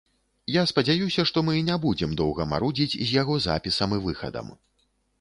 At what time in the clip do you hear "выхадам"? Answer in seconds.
4.11-4.55